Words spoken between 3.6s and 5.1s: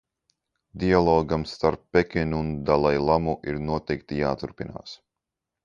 noteikti jāturpinās.